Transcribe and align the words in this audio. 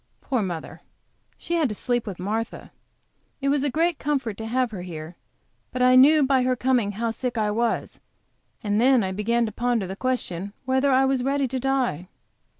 Poor 0.19 0.41
mother, 0.41 0.81
she 1.37 1.53
had 1.53 1.69
to 1.69 1.75
sleep 1.75 2.07
with 2.07 2.17
Martha. 2.17 2.71
It 3.39 3.49
was 3.49 3.63
a 3.63 3.69
great 3.69 3.99
comfort 3.99 4.35
to 4.37 4.47
have 4.47 4.71
her 4.71 4.81
here, 4.81 5.15
but 5.71 5.83
I 5.83 5.95
knew 5.95 6.23
by 6.23 6.41
her 6.41 6.55
coming 6.55 6.93
how 6.93 7.11
sick 7.11 7.37
I 7.37 7.51
was, 7.51 7.99
and 8.63 8.81
then 8.81 9.03
I 9.03 9.11
began 9.11 9.45
to 9.45 9.51
ponder 9.51 9.85
the 9.85 9.95
question 9.95 10.53
whether 10.65 10.89
I 10.91 11.05
was 11.05 11.23
ready 11.23 11.47
to 11.49 11.59
die. 11.59 12.07